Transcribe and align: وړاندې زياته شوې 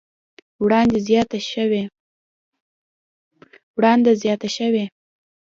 وړاندې 0.61 0.97
زياته 4.27 4.47
شوې 4.55 4.85